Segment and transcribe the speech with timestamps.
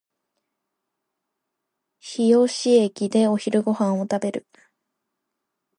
[1.99, 4.47] 日吉駅でお昼ご飯を食べる